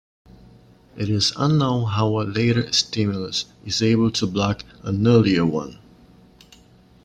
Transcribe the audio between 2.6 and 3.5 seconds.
stimulus